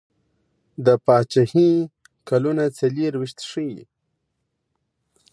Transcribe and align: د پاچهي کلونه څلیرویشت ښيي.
د 0.85 0.87
پاچهي 1.05 1.71
کلونه 2.29 2.63
څلیرویشت 2.77 3.39
ښيي. 3.49 3.81